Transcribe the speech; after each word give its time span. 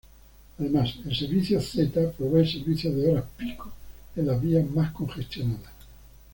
Además, 0.57 0.95
el 1.05 1.15
servicio 1.15 1.61
Z 1.61 2.13
provee 2.17 2.51
servicios 2.51 2.95
de 2.95 3.11
horas 3.11 3.25
pico 3.37 3.71
en 4.15 4.25
las 4.25 4.41
vías 4.41 4.65
mas 4.71 4.91
congestionadas. 4.93 5.71